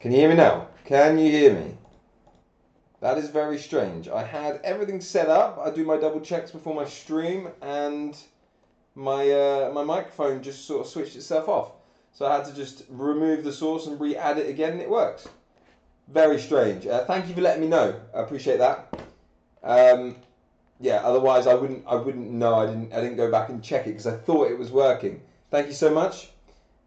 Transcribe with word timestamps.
Can 0.00 0.12
you 0.12 0.16
hear 0.16 0.30
me 0.30 0.36
now? 0.36 0.68
Can 0.86 1.18
you 1.18 1.30
hear 1.30 1.52
me? 1.52 1.76
That 3.00 3.18
is 3.18 3.28
very 3.28 3.58
strange. 3.58 4.08
I 4.08 4.24
had 4.24 4.58
everything 4.64 4.98
set 4.98 5.28
up. 5.28 5.58
I 5.62 5.70
do 5.70 5.84
my 5.84 5.98
double 5.98 6.22
checks 6.22 6.50
before 6.50 6.74
my 6.74 6.86
stream, 6.86 7.48
and 7.60 8.16
my 8.94 9.30
uh, 9.30 9.70
my 9.74 9.84
microphone 9.84 10.42
just 10.42 10.64
sort 10.64 10.80
of 10.80 10.86
switched 10.86 11.16
itself 11.16 11.50
off. 11.50 11.72
So 12.14 12.24
I 12.24 12.34
had 12.34 12.46
to 12.46 12.54
just 12.54 12.84
remove 12.88 13.44
the 13.44 13.52
source 13.52 13.88
and 13.88 14.00
re-add 14.00 14.38
it 14.38 14.48
again, 14.48 14.72
and 14.72 14.80
it 14.80 14.88
works. 14.88 15.28
Very 16.08 16.40
strange. 16.40 16.86
Uh, 16.86 17.04
thank 17.04 17.28
you 17.28 17.34
for 17.34 17.42
letting 17.42 17.60
me 17.60 17.68
know. 17.68 18.00
I 18.14 18.20
appreciate 18.20 18.56
that. 18.56 18.98
Um, 19.62 20.16
yeah. 20.80 21.02
Otherwise, 21.04 21.46
I 21.46 21.52
wouldn't 21.52 21.84
I 21.86 21.96
wouldn't 21.96 22.30
know. 22.30 22.54
I 22.54 22.64
didn't 22.64 22.94
I 22.94 23.02
didn't 23.02 23.16
go 23.16 23.30
back 23.30 23.50
and 23.50 23.62
check 23.62 23.86
it 23.86 23.90
because 23.90 24.06
I 24.06 24.16
thought 24.16 24.50
it 24.50 24.58
was 24.58 24.72
working. 24.72 25.20
Thank 25.50 25.66
you 25.66 25.74
so 25.74 25.90
much. 25.90 26.30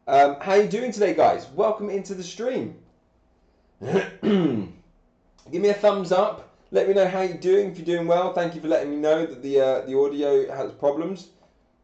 Um, 0.08 0.38
how 0.40 0.54
are 0.54 0.62
you 0.64 0.68
doing 0.68 0.92
today, 0.92 1.14
guys? 1.14 1.46
Welcome 1.54 1.92
into 1.92 2.16
the 2.16 2.24
stream. 2.24 2.80
Give 4.24 5.62
me 5.62 5.68
a 5.68 5.74
thumbs 5.74 6.14
up. 6.14 6.56
Let 6.72 6.88
me 6.88 6.94
know 6.94 7.06
how 7.06 7.20
you're 7.20 7.36
doing. 7.36 7.70
If 7.70 7.78
you're 7.78 7.98
doing 7.98 8.08
well, 8.08 8.32
thank 8.32 8.56
you 8.56 8.62
for 8.62 8.70
letting 8.70 8.92
me 8.92 8.96
know 8.96 9.26
that 9.26 9.44
the 9.44 9.60
uh, 9.60 9.82
the 9.82 10.00
audio 10.00 10.50
has 10.56 10.72
problems. 10.72 11.28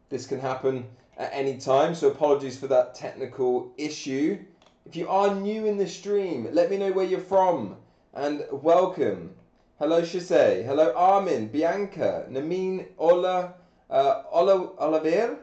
This 0.08 0.26
can 0.26 0.40
happen 0.40 0.86
at 1.18 1.28
any 1.34 1.58
time, 1.58 1.94
so 1.94 2.08
apologies 2.08 2.58
for 2.58 2.68
that 2.68 2.94
technical 2.94 3.70
issue. 3.76 4.38
If 4.86 4.96
you 4.96 5.10
are 5.10 5.34
new 5.34 5.66
in 5.66 5.76
the 5.76 5.86
stream, 5.86 6.48
let 6.52 6.70
me 6.70 6.78
know 6.78 6.90
where 6.90 7.04
you're 7.04 7.20
from 7.20 7.76
and 8.14 8.46
welcome. 8.50 9.34
Hello, 9.78 10.00
Shise. 10.00 10.64
Hello, 10.64 10.94
Armin, 10.96 11.48
Bianca, 11.48 12.24
Namin, 12.30 12.86
Ola, 12.96 13.52
uh, 13.90 14.22
Ola 14.32 14.70
Oliver. 14.78 15.36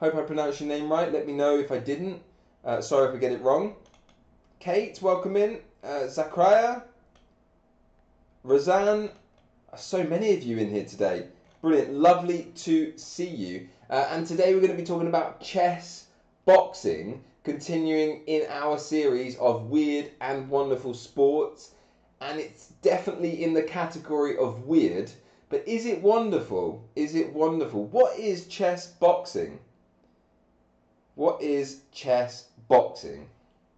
Hope 0.00 0.16
I 0.16 0.22
pronounced 0.22 0.60
your 0.60 0.70
name 0.70 0.90
right. 0.90 1.12
Let 1.12 1.28
me 1.28 1.34
know 1.34 1.56
if 1.56 1.70
I 1.70 1.78
didn't. 1.78 2.20
Uh, 2.64 2.80
sorry 2.80 3.10
if 3.10 3.14
I 3.14 3.18
get 3.18 3.30
it 3.30 3.42
wrong. 3.42 3.76
Kate, 4.58 4.98
welcome 5.00 5.36
in. 5.36 5.60
Uh, 5.84 6.08
Zachariah, 6.08 6.80
Razan, 8.42 9.10
so 9.76 10.02
many 10.02 10.32
of 10.32 10.42
you 10.42 10.56
in 10.56 10.70
here 10.70 10.86
today. 10.86 11.26
Brilliant, 11.60 11.92
lovely 11.92 12.44
to 12.56 12.96
see 12.96 13.28
you. 13.28 13.68
Uh, 13.90 14.06
and 14.10 14.26
today 14.26 14.54
we're 14.54 14.62
going 14.62 14.72
to 14.72 14.78
be 14.78 14.86
talking 14.86 15.08
about 15.08 15.42
chess 15.42 16.06
boxing, 16.46 17.22
continuing 17.42 18.22
in 18.26 18.46
our 18.48 18.78
series 18.78 19.36
of 19.36 19.68
weird 19.68 20.10
and 20.22 20.48
wonderful 20.48 20.94
sports. 20.94 21.72
And 22.22 22.40
it's 22.40 22.68
definitely 22.80 23.44
in 23.44 23.52
the 23.52 23.62
category 23.62 24.38
of 24.38 24.64
weird, 24.64 25.10
but 25.50 25.68
is 25.68 25.84
it 25.84 26.00
wonderful? 26.00 26.82
Is 26.96 27.14
it 27.14 27.30
wonderful? 27.34 27.84
What 27.88 28.18
is 28.18 28.46
chess 28.46 28.86
boxing? 28.86 29.58
What 31.14 31.42
is 31.42 31.80
chess 31.92 32.46
boxing? 32.68 33.28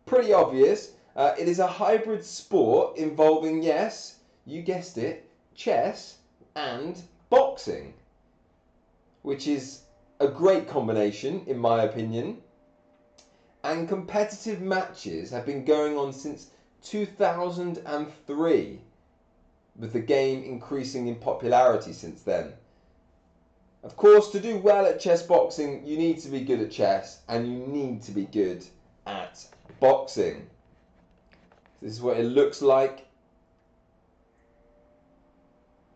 Pretty 0.04 0.32
obvious. 0.32 0.92
Uh, 1.16 1.34
it 1.38 1.48
is 1.48 1.58
a 1.60 1.66
hybrid 1.66 2.22
sport 2.22 2.98
involving, 2.98 3.62
yes, 3.62 4.16
you 4.44 4.60
guessed 4.60 4.98
it, 4.98 5.26
chess 5.54 6.18
and 6.54 7.02
boxing, 7.30 7.94
which 9.22 9.46
is 9.46 9.80
a 10.20 10.28
great 10.28 10.68
combination, 10.68 11.42
in 11.46 11.56
my 11.56 11.84
opinion. 11.84 12.36
And 13.64 13.88
competitive 13.88 14.60
matches 14.60 15.30
have 15.30 15.46
been 15.46 15.64
going 15.64 15.96
on 15.96 16.12
since 16.12 16.50
2003, 16.82 18.80
with 19.78 19.92
the 19.94 20.00
game 20.00 20.44
increasing 20.44 21.06
in 21.06 21.14
popularity 21.14 21.94
since 21.94 22.20
then. 22.20 22.52
Of 23.82 23.96
course, 23.96 24.30
to 24.32 24.40
do 24.40 24.58
well 24.58 24.84
at 24.84 25.00
chess 25.00 25.22
boxing, 25.22 25.86
you 25.86 25.96
need 25.96 26.18
to 26.20 26.28
be 26.28 26.42
good 26.42 26.60
at 26.60 26.70
chess 26.70 27.22
and 27.26 27.50
you 27.50 27.66
need 27.66 28.02
to 28.02 28.12
be 28.12 28.26
good 28.26 28.66
at 29.06 29.46
boxing. 29.80 30.50
This 31.82 31.92
is 31.92 32.00
what 32.00 32.16
it 32.16 32.24
looks 32.24 32.62
like 32.62 33.06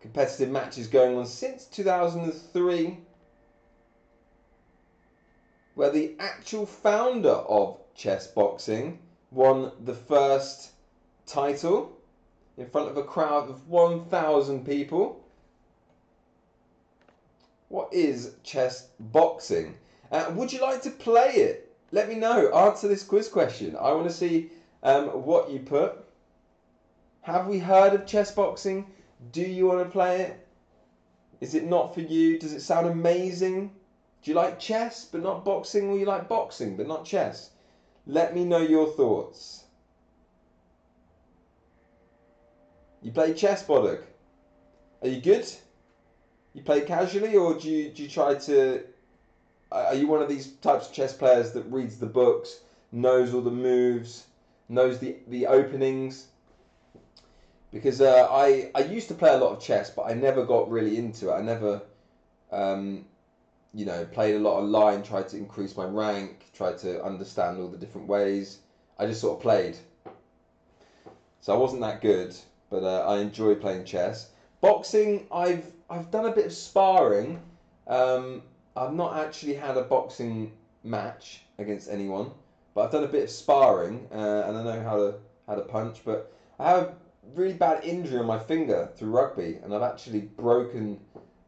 competitive 0.01 0.49
matches 0.49 0.87
going 0.87 1.15
on 1.15 1.25
since 1.25 1.65
2003, 1.65 2.97
where 5.75 5.91
the 5.91 6.15
actual 6.19 6.65
founder 6.65 7.29
of 7.29 7.77
chess 7.95 8.27
boxing 8.27 8.99
won 9.29 9.71
the 9.85 9.93
first 9.93 10.71
title 11.25 11.95
in 12.57 12.67
front 12.67 12.89
of 12.89 12.97
a 12.97 13.03
crowd 13.03 13.49
of 13.49 13.67
1,000 13.69 14.65
people. 14.65 15.23
What 17.69 17.93
is 17.93 18.33
chess 18.43 18.89
boxing? 18.99 19.75
Uh, 20.11 20.31
would 20.35 20.51
you 20.51 20.61
like 20.61 20.81
to 20.81 20.89
play 20.89 21.29
it? 21.35 21.73
Let 21.93 22.09
me 22.09 22.15
know. 22.15 22.49
Answer 22.53 22.87
this 22.87 23.03
quiz 23.03 23.29
question. 23.29 23.77
I 23.77 23.91
want 23.93 24.07
to 24.07 24.13
see 24.13 24.49
um, 24.83 25.07
what 25.25 25.51
you 25.51 25.59
put. 25.59 26.03
Have 27.21 27.47
we 27.47 27.59
heard 27.59 27.93
of 27.93 28.05
chess 28.05 28.31
boxing? 28.31 28.87
Do 29.31 29.41
you 29.41 29.67
want 29.67 29.83
to 29.83 29.89
play 29.89 30.21
it? 30.21 30.47
Is 31.39 31.55
it 31.55 31.65
not 31.65 31.93
for 31.93 32.01
you? 32.01 32.39
Does 32.39 32.53
it 32.53 32.61
sound 32.61 32.87
amazing? 32.87 33.71
Do 34.21 34.31
you 34.31 34.35
like 34.35 34.59
chess 34.59 35.05
but 35.05 35.21
not 35.21 35.45
boxing, 35.45 35.89
or 35.89 35.97
you 35.97 36.05
like 36.05 36.27
boxing 36.27 36.77
but 36.77 36.87
not 36.87 37.05
chess? 37.05 37.49
Let 38.05 38.33
me 38.33 38.43
know 38.43 38.59
your 38.59 38.87
thoughts. 38.87 39.63
You 43.01 43.11
play 43.11 43.33
chess, 43.33 43.63
Boduk? 43.63 44.03
Are 45.01 45.07
you 45.07 45.21
good? 45.21 45.51
You 46.53 46.61
play 46.61 46.81
casually, 46.81 47.35
or 47.35 47.55
do 47.55 47.69
you, 47.69 47.89
do 47.89 48.03
you 48.03 48.09
try 48.09 48.35
to? 48.35 48.83
Are 49.71 49.95
you 49.95 50.07
one 50.07 50.21
of 50.21 50.29
these 50.29 50.51
types 50.61 50.87
of 50.87 50.93
chess 50.93 51.13
players 51.13 51.53
that 51.53 51.63
reads 51.63 51.97
the 51.97 52.05
books, 52.05 52.59
knows 52.91 53.33
all 53.33 53.41
the 53.41 53.49
moves, 53.49 54.25
knows 54.71 54.99
the 54.99 55.17
the 55.27 55.47
openings? 55.47 56.27
because 57.71 58.01
uh, 58.01 58.27
I 58.29 58.69
I 58.75 58.81
used 58.81 59.07
to 59.07 59.13
play 59.13 59.33
a 59.33 59.37
lot 59.37 59.53
of 59.53 59.61
chess, 59.61 59.89
but 59.89 60.03
I 60.03 60.13
never 60.13 60.45
got 60.45 60.69
really 60.69 60.97
into 60.97 61.29
it. 61.29 61.33
I 61.33 61.41
never, 61.41 61.81
um, 62.51 63.05
you 63.73 63.85
know, 63.85 64.05
played 64.05 64.35
a 64.35 64.39
lot 64.39 64.59
of 64.59 64.69
line, 64.69 65.03
tried 65.03 65.29
to 65.29 65.37
increase 65.37 65.75
my 65.77 65.85
rank, 65.85 66.51
tried 66.53 66.77
to 66.79 67.03
understand 67.03 67.59
all 67.59 67.69
the 67.69 67.77
different 67.77 68.07
ways. 68.07 68.59
I 68.99 69.07
just 69.07 69.21
sort 69.21 69.37
of 69.37 69.41
played. 69.41 69.77
So 71.39 71.53
I 71.53 71.57
wasn't 71.57 71.81
that 71.81 72.01
good, 72.01 72.35
but 72.69 72.83
uh, 72.83 73.05
I 73.07 73.19
enjoy 73.19 73.55
playing 73.55 73.85
chess. 73.85 74.29
Boxing, 74.59 75.27
I've 75.31 75.65
I've 75.89 76.11
done 76.11 76.25
a 76.25 76.31
bit 76.31 76.47
of 76.47 76.53
sparring. 76.53 77.41
Um, 77.87 78.43
I've 78.75 78.93
not 78.93 79.17
actually 79.17 79.55
had 79.55 79.77
a 79.77 79.81
boxing 79.81 80.51
match 80.83 81.41
against 81.57 81.89
anyone, 81.89 82.31
but 82.73 82.85
I've 82.85 82.91
done 82.91 83.03
a 83.03 83.07
bit 83.07 83.23
of 83.23 83.29
sparring 83.29 84.07
uh, 84.11 84.43
and 84.47 84.57
I 84.57 84.63
know 84.63 84.83
how 84.83 84.97
to 84.97 85.15
how 85.47 85.55
to 85.55 85.61
punch. 85.61 86.01
But 86.05 86.31
I 86.59 86.69
have 86.69 86.83
a 86.83 86.95
really 87.33 87.53
bad 87.53 87.83
injury 87.83 88.19
on 88.19 88.25
my 88.25 88.39
finger 88.39 88.89
through 88.95 89.11
rugby, 89.11 89.59
and 89.63 89.73
I've 89.73 89.81
actually 89.81 90.21
broken 90.21 90.99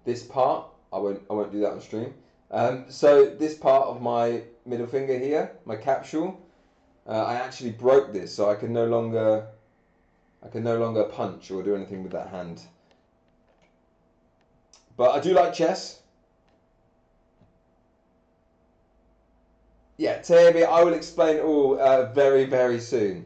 this 0.06 0.24
part. 0.24 0.68
I 0.92 0.98
won't 0.98 1.22
I 1.30 1.34
won't 1.34 1.52
do 1.52 1.60
that 1.62 1.72
on 1.72 1.82
stream. 1.82 2.14
Um, 2.52 2.86
so 2.90 3.26
this 3.26 3.56
part 3.56 3.88
of 3.88 4.02
my 4.02 4.44
middle 4.66 4.86
finger 4.86 5.18
here, 5.18 5.52
my 5.66 5.76
capsule, 5.76 6.40
uh, 7.08 7.24
I 7.24 7.36
actually 7.36 7.72
broke 7.72 8.14
this, 8.14 8.34
so 8.34 8.50
I 8.50 8.56
can 8.56 8.72
no 8.74 8.86
longer 8.86 9.48
I 10.44 10.50
can 10.50 10.64
no 10.64 10.78
longer 10.78 11.06
punch 11.06 11.52
or 11.52 11.64
do 11.64 11.76
anything 11.76 12.04
with 12.04 12.12
that 12.12 12.28
hand. 12.28 12.62
But 14.98 15.12
I 15.12 15.20
do 15.20 15.34
like 15.34 15.54
chess. 15.54 16.03
Yeah, 19.98 20.18
Tabi, 20.22 20.64
I 20.64 20.84
will 20.84 20.94
explain 20.94 21.38
it 21.38 21.44
all 21.44 21.80
uh, 21.80 22.12
very, 22.14 22.46
very 22.46 22.80
soon. 22.80 23.26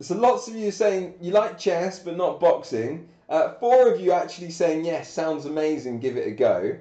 So 0.00 0.16
lots 0.16 0.48
of 0.48 0.56
you 0.56 0.70
saying 0.70 1.14
you 1.20 1.32
like 1.32 1.58
chess 1.58 1.98
but 1.98 2.16
not 2.16 2.40
boxing. 2.40 3.08
Uh, 3.28 3.52
four 3.54 3.92
of 3.92 4.00
you 4.00 4.12
actually 4.12 4.50
saying 4.50 4.84
yes, 4.84 5.10
sounds 5.10 5.46
amazing, 5.46 6.00
give 6.00 6.16
it 6.16 6.26
a 6.26 6.32
go. 6.32 6.76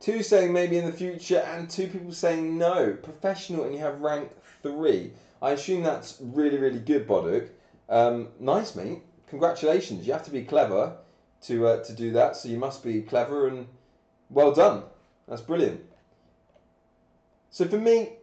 Two 0.00 0.22
saying 0.22 0.52
maybe 0.52 0.76
in 0.76 0.84
the 0.84 0.92
future, 0.92 1.38
and 1.38 1.70
two 1.70 1.86
people 1.86 2.12
saying 2.12 2.58
no, 2.58 2.92
professional, 3.02 3.64
and 3.64 3.72
you 3.72 3.80
have 3.80 4.00
rank 4.00 4.30
three. 4.62 5.12
I 5.40 5.52
assume 5.52 5.82
that's 5.82 6.18
really, 6.20 6.58
really 6.58 6.78
good, 6.78 7.06
Boduk. 7.06 7.48
Um, 7.88 8.28
nice, 8.38 8.74
mate. 8.74 9.02
Congratulations. 9.28 10.06
You 10.06 10.12
have 10.12 10.24
to 10.24 10.30
be 10.30 10.44
clever 10.44 10.96
to 11.46 11.66
uh, 11.66 11.84
to 11.84 11.92
do 11.92 12.12
that, 12.12 12.36
so 12.36 12.48
you 12.48 12.58
must 12.58 12.82
be 12.82 13.02
clever 13.02 13.48
and 13.48 13.66
well 14.30 14.52
done. 14.52 14.82
That's 15.28 15.42
brilliant. 15.42 15.80
So 17.50 17.66
for 17.66 17.78
me, 17.78 18.14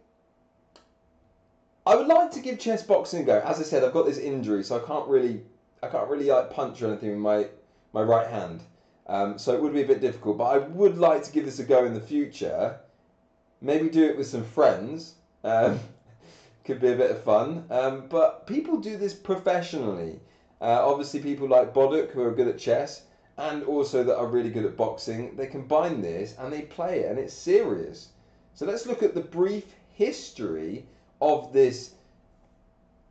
I 1.86 1.96
would 1.96 2.08
like 2.08 2.32
to 2.32 2.40
give 2.40 2.60
chess 2.60 2.84
boxing 2.84 3.24
a 3.24 3.26
go. 3.26 3.40
As 3.40 3.60
I 3.60 3.64
said, 3.64 3.84
I've 3.84 3.94
got 3.94 4.06
this 4.06 4.18
injury, 4.18 4.64
so 4.64 4.76
I 4.82 4.86
can't 4.86 5.08
really, 5.08 5.42
I 5.82 5.88
can't 5.88 6.10
really 6.10 6.26
like 6.26 6.52
punch 6.52 6.82
or 6.82 6.88
anything 6.88 7.12
with 7.12 7.20
my 7.20 7.48
my 7.94 8.02
right 8.02 8.28
hand. 8.28 8.62
Um, 9.08 9.38
so 9.38 9.54
it 9.54 9.62
would 9.62 9.74
be 9.74 9.82
a 9.82 9.88
bit 9.88 10.02
difficult. 10.02 10.38
But 10.38 10.46
I 10.46 10.58
would 10.60 10.98
like 10.98 11.24
to 11.24 11.32
give 11.32 11.46
this 11.46 11.60
a 11.60 11.64
go 11.64 11.86
in 11.86 11.94
the 11.94 12.02
future. 12.02 12.80
Maybe 13.62 13.90
do 13.90 14.06
it 14.06 14.18
with 14.18 14.28
some 14.28 14.44
friends. 14.44 15.14
Um, 15.44 15.80
could 16.64 16.80
be 16.80 16.92
a 16.92 16.96
bit 16.96 17.12
of 17.12 17.24
fun. 17.24 17.66
Um, 17.70 18.06
but 18.10 18.48
people 18.48 18.80
do 18.80 18.98
this 18.98 19.14
professionally. 19.14 20.20
Uh, 20.62 20.88
obviously, 20.88 21.20
people 21.20 21.48
like 21.48 21.74
Boduk 21.74 22.12
who 22.12 22.22
are 22.22 22.32
good 22.32 22.48
at 22.48 22.58
chess 22.58 23.02
and 23.38 23.64
also 23.64 24.04
that 24.04 24.18
are 24.18 24.28
really 24.28 24.50
good 24.50 24.66
at 24.66 24.78
boxing. 24.78 25.36
They 25.36 25.48
combine 25.48 26.02
this 26.02 26.36
and 26.38 26.52
they 26.52 26.62
play 26.62 27.00
it, 27.00 27.12
and 27.12 27.20
it's 27.20 27.34
serious. 27.34 28.10
So 28.54 28.66
let's 28.66 28.86
look 28.86 29.04
at 29.04 29.16
the 29.16 29.22
brief 29.22 29.66
history 29.94 30.86
of 31.22 31.54
this. 31.54 31.94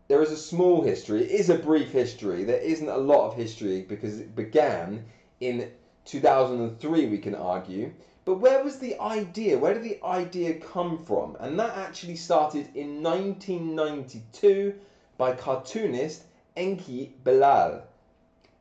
There 0.08 0.22
is 0.22 0.32
a 0.32 0.36
small 0.36 0.82
history, 0.82 1.24
it 1.24 1.30
is 1.30 1.50
a 1.50 1.58
brief 1.58 1.92
history. 1.92 2.44
There 2.44 2.60
isn't 2.60 2.88
a 2.88 2.96
lot 2.96 3.28
of 3.28 3.36
history 3.36 3.82
because 3.82 4.18
it 4.18 4.34
began 4.34 5.04
in 5.40 5.70
2003, 6.04 7.06
we 7.06 7.18
can 7.18 7.34
argue. 7.34 7.92
But 8.24 8.40
where 8.40 8.62
was 8.62 8.78
the 8.78 9.00
idea? 9.00 9.58
Where 9.58 9.74
did 9.74 9.82
the 9.82 10.02
idea 10.04 10.54
come 10.54 11.04
from? 11.04 11.36
And 11.40 11.58
that 11.58 11.76
actually 11.76 12.16
started 12.16 12.68
in 12.74 13.02
1992 13.02 14.74
by 15.16 15.32
cartoonist 15.32 16.24
Enki 16.56 17.14
Bilal. 17.24 17.82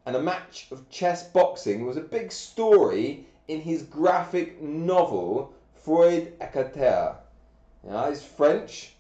And 0.09 0.15
a 0.15 0.21
match 0.23 0.65
of 0.71 0.89
chess 0.89 1.27
boxing 1.27 1.85
was 1.85 1.95
a 1.95 2.01
big 2.01 2.31
story 2.31 3.27
in 3.47 3.61
his 3.61 3.83
graphic 3.83 4.59
novel 4.59 5.53
Froid 5.85 6.35
Équateur. 6.39 7.15
Now, 7.84 8.10
he's 8.10 8.24
French. 8.24 8.95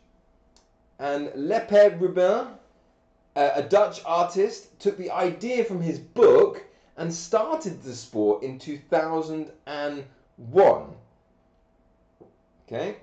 And 0.99 1.29
Iepe 1.29 1.99
Rubingh, 1.99 2.51
a 3.35 3.63
Dutch 3.63 4.03
artist, 4.05 4.79
took 4.79 4.97
the 4.97 5.09
idea 5.09 5.65
from 5.65 5.81
his 5.81 5.97
book 5.97 6.63
and 6.95 7.11
started 7.11 7.81
the 7.81 7.95
sport 7.95 8.43
in 8.43 8.59
2001. 8.59 10.83
Okay. 12.67 12.97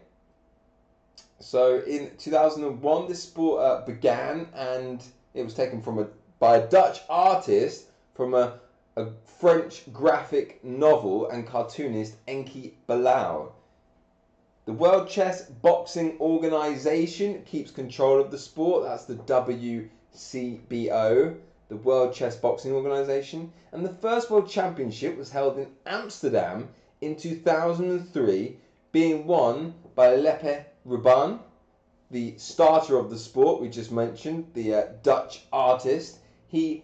So 1.41 1.81
in 1.81 2.13
2001, 2.19 3.09
this 3.09 3.25
sport 3.25 3.61
uh, 3.61 3.85
began, 3.85 4.47
and 4.55 5.03
it 5.35 5.43
was 5.43 5.55
taken 5.55 5.83
from 5.83 5.99
a 5.99 6.07
by 6.39 6.59
a 6.59 6.69
Dutch 6.69 7.01
artist 7.09 7.87
from 8.17 8.33
a, 8.33 8.59
a 8.97 9.07
French 9.39 9.93
graphic 9.93 10.65
novel 10.65 11.29
and 11.29 11.47
cartoonist 11.47 12.17
Enki 12.27 12.79
Bilal. 12.87 13.55
The 14.65 14.73
World 14.73 15.09
Chess 15.09 15.45
Boxing 15.45 16.19
Organization 16.19 17.43
keeps 17.45 17.71
control 17.71 18.19
of 18.19 18.31
the 18.31 18.39
sport. 18.39 18.85
That's 18.85 19.05
the 19.05 19.17
WCBO, 20.15 21.37
the 21.69 21.77
World 21.77 22.15
Chess 22.15 22.37
Boxing 22.37 22.73
Organization. 22.73 23.53
And 23.71 23.85
the 23.85 23.95
first 23.95 24.31
World 24.31 24.49
Championship 24.49 25.17
was 25.19 25.31
held 25.31 25.59
in 25.59 25.69
Amsterdam 25.85 26.71
in 27.03 27.17
2003, 27.17 28.57
being 28.93 29.27
won 29.27 29.75
by 29.95 30.17
Iepe 30.17 30.65
Rubingh, 30.87 31.39
the 32.11 32.39
starter 32.39 32.99
of 32.99 33.11
the 33.11 33.19
sport 33.19 33.61
we 33.61 33.69
just 33.69 33.93
mentioned, 33.93 34.47
the 34.55 34.75
uh, 34.75 34.87
Dutch 35.03 35.45
artist. 35.53 36.19
He 36.49 36.83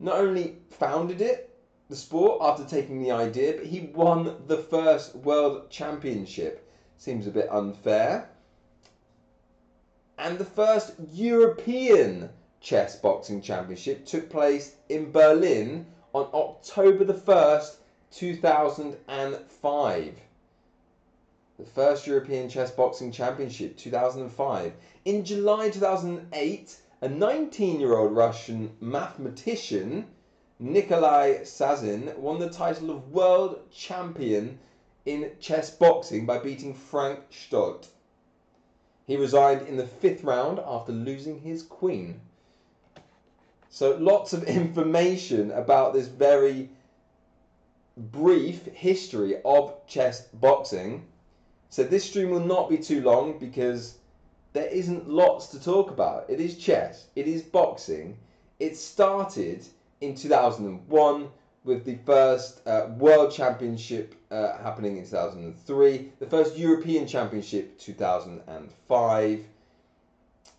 not 0.00 0.16
only 0.16 0.56
founded 0.70 1.20
it, 1.20 1.54
the 1.90 1.96
sport, 1.96 2.38
after 2.40 2.64
taking 2.64 3.02
the 3.02 3.10
idea, 3.10 3.52
but 3.52 3.66
he 3.66 3.90
won 3.94 4.36
the 4.46 4.56
first 4.56 5.14
World 5.14 5.68
Championship. 5.70 6.66
Seems 6.96 7.26
a 7.26 7.30
bit 7.30 7.50
unfair. 7.50 8.30
And 10.16 10.38
the 10.38 10.44
first 10.44 10.94
European 11.12 12.30
Chess 12.60 12.96
Boxing 12.96 13.42
Championship 13.42 14.06
took 14.06 14.30
place 14.30 14.76
in 14.88 15.12
Berlin 15.12 15.86
on 16.12 16.28
October 16.32 17.04
the 17.04 17.14
1st, 17.14 17.76
2005. 18.12 20.14
The 21.58 21.66
first 21.66 22.06
European 22.06 22.48
Chess 22.48 22.70
Boxing 22.70 23.12
Championship, 23.12 23.76
2005. 23.76 24.72
In 25.04 25.24
July 25.24 25.70
2008, 25.70 26.76
a 27.02 27.08
19 27.08 27.80
year 27.80 27.96
old 27.96 28.14
Russian 28.14 28.76
mathematician, 28.78 30.06
Nikolai 30.58 31.38
Sazhin, 31.44 32.14
won 32.18 32.38
the 32.38 32.50
title 32.50 32.90
of 32.90 33.10
World 33.10 33.58
Champion 33.70 34.58
in 35.06 35.30
chess 35.40 35.70
boxing 35.70 36.26
by 36.26 36.38
beating 36.38 36.74
Frank 36.74 37.20
Stoldt. 37.30 37.88
He 39.06 39.16
resigned 39.16 39.66
in 39.66 39.78
the 39.78 39.86
fifth 39.86 40.22
round 40.22 40.58
after 40.58 40.92
losing 40.92 41.40
his 41.40 41.62
queen. 41.62 42.20
So, 43.70 43.96
lots 43.96 44.34
of 44.34 44.44
information 44.58 45.50
about 45.52 45.94
this 45.94 46.06
very 46.06 46.68
brief 47.96 48.66
history 48.66 49.40
of 49.42 49.86
chess 49.86 50.26
boxing. 50.34 51.06
So, 51.70 51.82
this 51.82 52.04
stream 52.04 52.28
will 52.28 52.44
not 52.44 52.68
be 52.68 52.76
too 52.76 53.00
long 53.00 53.38
because 53.38 53.94
there 54.52 54.66
isn't 54.66 55.08
lots 55.08 55.48
to 55.48 55.62
talk 55.62 55.90
about. 55.90 56.26
It 56.28 56.40
is 56.40 56.56
chess, 56.56 57.06
it 57.16 57.26
is 57.28 57.42
boxing. 57.42 58.16
It 58.58 58.76
started 58.76 59.64
in 60.00 60.14
2001 60.14 61.28
with 61.64 61.84
the 61.84 61.98
first 62.06 62.66
uh, 62.66 62.88
World 62.96 63.32
Championship 63.32 64.14
uh, 64.30 64.56
happening 64.58 64.96
in 64.96 65.04
2003, 65.04 66.12
the 66.18 66.26
first 66.26 66.56
European 66.56 67.06
Championship 67.06 67.78
2005, 67.78 69.44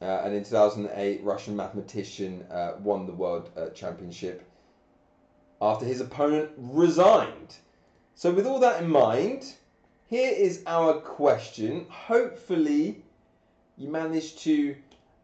uh, 0.02 0.06
and 0.06 0.34
in 0.34 0.44
2008, 0.44 1.24
Russian 1.24 1.56
mathematician 1.56 2.46
uh, 2.52 2.74
won 2.80 3.06
the 3.06 3.14
World 3.14 3.50
uh, 3.58 3.70
Championship 3.70 4.48
after 5.62 5.86
his 5.86 6.02
opponent 6.02 6.50
resigned. 6.58 7.56
So, 8.16 8.32
with 8.32 8.48
all 8.48 8.60
that 8.60 8.82
in 8.82 8.90
mind, 8.90 9.54
here 10.08 10.32
is 10.32 10.64
our 10.66 10.94
question. 11.00 11.86
Hopefully, 11.90 13.04
you 13.82 13.90
managed 13.90 14.38
to 14.40 14.76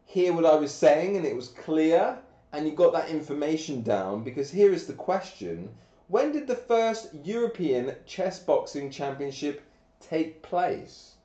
hear 0.06 0.34
what 0.34 0.46
I 0.46 0.56
was 0.56 0.74
saying 0.74 1.16
and 1.16 1.26
it 1.26 1.36
was 1.36 1.50
clear 1.50 2.18
and 2.52 2.66
you 2.66 2.74
got 2.74 2.94
that 2.94 3.10
information 3.10 3.84
down 3.84 4.24
because 4.24 4.50
here 4.50 4.74
is 4.74 4.88
the 4.88 4.94
question 4.94 5.70
when 6.08 6.32
did 6.32 6.48
the 6.48 6.56
first 6.56 7.10
European 7.24 7.94
Chess 8.06 8.40
Boxing 8.40 8.90
Championship 8.90 9.62
take 10.00 10.42
place? 10.42 11.16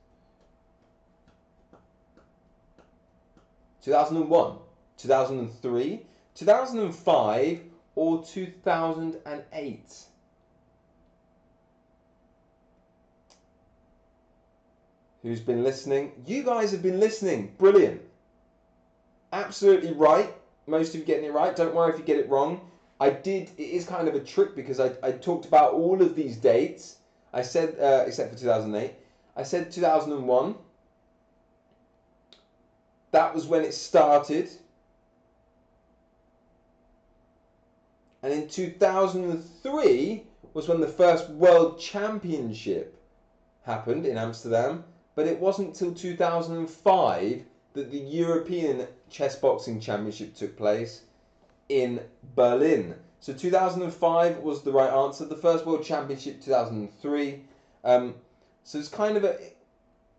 2001, 3.83 4.57
2003, 4.97 6.03
2005, 6.35 7.61
or 7.95 8.25
2008? 8.25 10.05
Who's 15.23 15.41
been 15.41 15.63
listening? 15.63 16.13
You 16.27 16.43
guys 16.43 16.73
have 16.73 16.83
been 16.83 16.99
listening. 16.99 17.55
Brilliant. 17.59 18.03
Absolutely 19.33 19.93
right. 19.93 20.35
Most 20.67 20.95
of 20.95 21.01
you 21.01 21.07
getting 21.07 21.25
it 21.25 21.33
right. 21.33 21.55
Don't 21.55 21.75
worry 21.75 21.93
if 21.93 21.99
you 21.99 22.05
get 22.05 22.19
it 22.19 22.29
wrong. 22.29 22.61
I 23.01 23.11
did. 23.11 23.51
It 23.57 23.71
is 23.71 23.85
kind 23.85 24.09
of 24.09 24.15
a 24.15 24.21
trick 24.21 24.57
because 24.57 24.81
I, 24.81 24.93
I 25.03 25.13
talked 25.13 25.47
about 25.47 25.75
all 25.75 26.03
of 26.03 26.17
these 26.17 26.37
dates. 26.37 26.97
I 27.33 27.43
said, 27.43 27.79
uh, 27.81 28.05
except 28.07 28.33
for 28.33 28.39
2008, 28.39 28.95
I 29.37 29.43
said 29.43 29.71
2001. 29.71 30.55
That 33.13 33.35
was 33.35 33.47
when 33.47 33.63
it 33.63 33.75
started. 33.75 34.51
And 38.23 38.33
in 38.33 38.47
2003 38.47 40.23
was 40.55 40.69
when 40.69 40.81
the 40.81 40.87
first 40.87 41.29
World 41.29 41.79
Championship 41.79 42.97
happened 43.65 44.07
in 44.07 44.17
Amsterdam. 44.17 44.85
But 45.15 45.27
it 45.27 45.39
wasn't 45.39 45.75
till 45.75 45.95
2005 45.95 47.45
that 47.75 47.91
the 47.91 47.99
European 47.99 48.87
Chess 49.11 49.37
Boxing 49.37 49.81
Championship 49.81 50.35
took 50.35 50.57
place 50.57 51.03
in 51.69 52.01
Berlin. 52.35 52.95
So 53.21 53.33
2005 53.33 54.39
was 54.39 54.63
the 54.63 54.73
right 54.73 54.91
answer. 54.91 55.25
The 55.25 55.37
first 55.37 55.65
World 55.65 55.85
Championship 55.85 56.43
2003. 56.43 57.41
Um, 57.85 58.15
so 58.65 58.79
it's 58.79 58.89
kind 58.89 59.17
of 59.17 59.25
a 59.25 59.39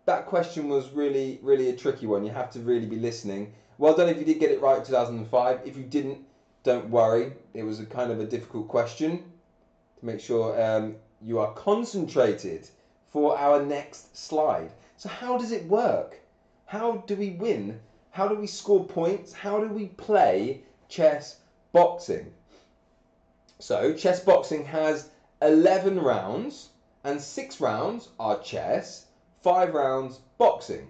that 0.06 0.26
question 0.26 0.68
was 0.68 0.90
really 0.92 1.40
really 1.42 1.70
a 1.70 1.76
tricky 1.76 2.08
one. 2.08 2.26
You 2.26 2.32
have 2.32 2.52
to 2.52 2.60
really 2.60 2.86
be 2.86 2.98
listening. 2.98 3.54
Well 3.78 3.96
done 3.96 4.10
if 4.10 4.18
you 4.18 4.26
did 4.26 4.40
get 4.40 4.52
it 4.52 4.62
right 4.62 4.84
2005. 4.84 5.62
If 5.66 5.76
you 5.78 5.84
didn't, 5.84 6.20
don't 6.64 6.90
worry. 6.90 7.34
It 7.54 7.64
was 7.64 7.80
a 7.80 7.86
kind 7.86 8.12
of 8.12 8.20
a 8.20 8.26
difficult 8.26 8.68
question 8.68 9.24
to 10.00 10.06
make 10.06 10.20
sure 10.20 10.62
um, 10.62 10.96
you 11.22 11.40
are 11.40 11.52
concentrated 11.54 12.70
for 13.12 13.38
our 13.38 13.64
next 13.64 14.16
slide. 14.18 14.72
So 15.04 15.10
how 15.10 15.38
does 15.38 15.52
it 15.52 15.68
work? 15.68 16.22
How 16.66 17.04
do 17.08 17.18
we 17.18 17.32
win? 17.32 17.82
How 18.12 18.30
do 18.30 18.36
we 18.36 18.48
score 18.48 18.86
points? 18.86 19.34
How 19.34 19.60
do 19.60 19.68
we 19.68 19.88
play 19.88 20.64
chess 20.88 21.42
boxing. 21.74 22.34
So, 23.60 23.94
chess 23.96 24.22
boxing 24.22 24.64
has 24.64 25.10
11 25.42 26.00
rounds, 26.00 26.70
and 27.04 27.20
six 27.20 27.60
rounds 27.60 28.08
are 28.18 28.40
chess, 28.40 29.08
five 29.42 29.74
rounds 29.74 30.22
boxing. 30.38 30.90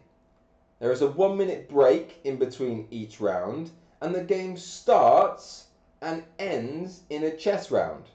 There 0.77 0.91
is 0.91 1.01
a 1.01 1.07
one 1.07 1.35
minute 1.35 1.67
break 1.67 2.19
in 2.23 2.37
between 2.37 2.87
each 2.91 3.19
round, 3.19 3.71
and 3.99 4.13
the 4.13 4.23
game 4.23 4.57
starts 4.57 5.65
and 6.03 6.23
ends 6.37 7.01
in 7.09 7.23
a 7.23 7.35
chess 7.35 7.71
round. 7.71 8.05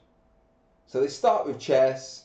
So 0.86 1.00
they 1.00 1.08
start 1.08 1.44
with 1.44 1.58
chess, 1.58 2.22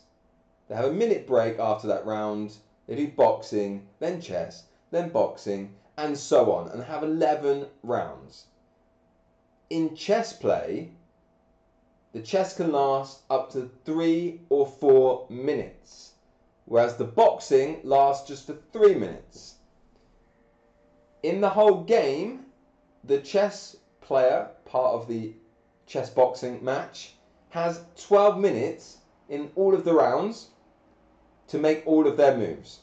they 0.67 0.75
have 0.75 0.91
a 0.91 0.93
minute 0.93 1.25
break 1.25 1.57
after 1.57 1.87
that 1.87 2.05
round, 2.05 2.55
they 2.87 2.95
do 2.95 3.07
boxing, 3.07 3.87
then 3.99 4.21
chess, 4.21 4.65
then 4.91 5.09
boxing, 5.09 5.75
and 5.97 6.17
so 6.17 6.51
on, 6.51 6.69
and 6.69 6.83
have 6.83 7.03
11 7.03 7.67
rounds 7.83 8.45
in 9.73 9.95
chess 9.95 10.33
play, 10.33 10.91
the 12.11 12.21
chess 12.21 12.55
can 12.55 12.71
last 12.71 13.21
up 13.31 13.51
to 13.51 13.71
three 13.85 14.39
or 14.49 14.67
four 14.67 15.25
minutes. 15.29 16.11
whereas 16.65 16.95
the 16.95 17.03
boxing 17.03 17.81
lasts 17.83 18.27
just 18.27 18.45
for 18.45 18.55
three 18.71 18.93
minutes. 18.93 19.55
In 21.23 21.41
the 21.41 21.49
whole 21.49 21.83
game, 21.83 22.45
the 23.03 23.19
chess 23.19 23.75
player, 23.99 24.51
part 24.63 24.93
of 24.93 25.07
the 25.07 25.33
chess 25.87 26.09
boxing 26.11 26.63
match, 26.63 27.15
has 27.49 27.83
12 27.97 28.37
minutes 28.37 28.99
in 29.27 29.51
all 29.55 29.73
of 29.73 29.83
the 29.83 29.93
rounds 29.93 30.49
to 31.53 31.59
make 31.59 31.83
all 31.85 32.07
of 32.07 32.17
their 32.17 32.35
moves. 32.35 32.79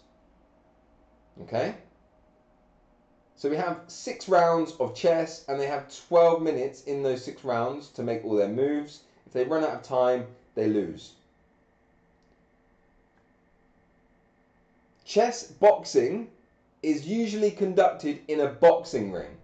Okay? 1.43 1.75
So 3.35 3.51
we 3.51 3.57
have 3.57 3.81
six 3.89 4.29
rounds 4.29 4.75
of 4.79 4.95
chess, 4.95 5.45
and 5.49 5.59
they 5.59 5.67
have 5.67 5.93
12 6.09 6.41
minutes 6.41 6.85
in 6.85 7.03
those 7.03 7.25
six 7.25 7.43
rounds 7.43 7.89
to 7.89 8.05
make 8.05 8.25
all 8.25 8.37
their 8.37 8.49
moves. 8.49 9.01
If 9.27 9.33
they 9.33 9.43
run 9.43 9.65
out 9.65 9.75
of 9.75 9.83
time, 9.83 10.29
they 10.55 10.69
lose. 10.69 11.15
Chess 15.05 15.49
boxing 15.49 16.31
is 16.85 17.09
usually 17.09 17.51
conducted 17.51 18.21
in 18.29 18.39
a 18.39 18.47
boxing 18.47 19.11
ring. 19.11 19.37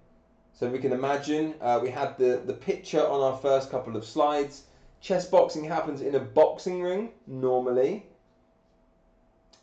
So 0.52 0.68
we 0.68 0.78
can 0.78 0.92
imagine 0.92 1.56
uh, 1.60 1.80
we 1.82 1.90
had 1.90 2.16
the, 2.16 2.42
the 2.46 2.54
picture 2.54 3.04
on 3.04 3.20
our 3.20 3.36
first 3.38 3.72
couple 3.72 3.96
of 3.96 4.04
slides. 4.04 4.62
Chess 5.00 5.26
boxing 5.26 5.64
happens 5.64 6.00
in 6.00 6.14
a 6.14 6.20
boxing 6.20 6.80
ring 6.80 7.10
normally. 7.26 8.06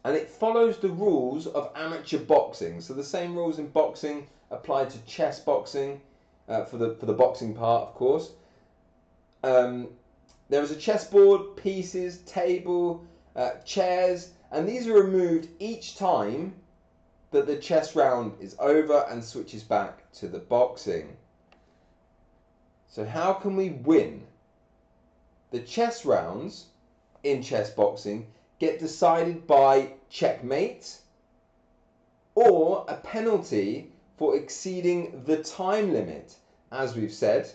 And 0.04 0.16
it 0.16 0.30
follows 0.30 0.78
the 0.78 0.90
rules 0.90 1.48
of 1.48 1.72
amateur 1.76 2.20
boxing. 2.20 2.82
So 2.82 2.94
the 2.94 3.04
same 3.04 3.36
rules 3.36 3.60
in 3.60 3.68
boxing 3.68 4.28
apply 4.52 4.86
to 4.86 5.06
chess 5.06 5.40
boxing 5.40 6.02
uh, 6.48 6.66
for 6.66 6.78
the 6.78 6.96
for 6.96 7.06
the 7.06 7.14
boxing 7.14 7.54
part, 7.54 7.84
of 7.84 7.94
course. 7.96 8.32
Um, 9.44 9.90
there 10.50 10.62
is 10.62 10.72
a 10.72 10.76
chessboard, 10.76 11.56
pieces, 11.56 12.20
table, 12.20 13.06
uh, 13.36 13.56
chairs, 13.66 14.32
and 14.52 14.68
these 14.68 14.88
are 14.88 14.94
removed 14.94 15.48
each 15.60 15.98
time 15.98 16.54
that 17.32 17.48
the 17.48 17.58
chess 17.58 17.96
round 17.96 18.34
is 18.40 18.56
over 18.60 19.06
and 19.10 19.24
switches 19.24 19.64
back 19.64 20.12
to 20.14 20.28
the 20.28 20.40
boxing. 20.40 21.18
So 22.88 23.04
how 23.04 23.34
can 23.34 23.56
we 23.56 23.70
win? 23.70 24.22
The 25.50 25.62
chess 25.62 26.06
rounds 26.06 26.68
in 27.24 27.42
chess 27.42 27.72
boxing 27.72 28.28
get 28.64 28.80
decided 28.80 29.46
by 29.46 29.90
checkmate 30.10 30.98
or 32.34 32.86
a 32.88 32.96
penalty 32.96 33.92
for 34.18 34.38
exceeding 34.38 35.22
the 35.26 35.44
time 35.44 35.92
limit, 35.92 36.36
as 36.72 36.96
we've 36.96 37.12
said. 37.12 37.52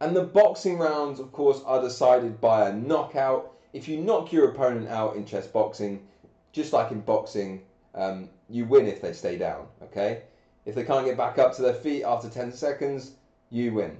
And 0.00 0.14
the 0.14 0.22
boxing 0.22 0.78
rounds, 0.78 1.18
of 1.18 1.32
course, 1.32 1.60
are 1.66 1.82
decided 1.82 2.40
by 2.40 2.68
a 2.68 2.72
knockout. 2.72 3.52
If 3.72 3.88
you 3.88 3.98
knock 3.98 4.32
your 4.32 4.50
opponent 4.50 4.88
out 4.88 5.16
in 5.16 5.24
chess 5.24 5.48
boxing, 5.48 6.06
just 6.52 6.72
like 6.72 6.92
in 6.92 7.00
boxing, 7.00 7.62
um, 7.96 8.28
you 8.48 8.66
win 8.66 8.86
if 8.86 9.02
they 9.02 9.12
stay 9.12 9.36
down, 9.36 9.66
okay? 9.82 10.22
If 10.64 10.76
they 10.76 10.84
can't 10.84 11.06
get 11.06 11.16
back 11.16 11.38
up 11.38 11.56
to 11.56 11.62
their 11.62 11.74
feet 11.74 12.04
after 12.04 12.30
10 12.30 12.52
seconds, 12.52 13.12
you 13.50 13.74
win. 13.74 13.96